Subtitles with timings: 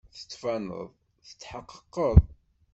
[0.17, 0.89] Tettbaneḍ
[1.27, 2.19] tetḥeqqeqeḍ.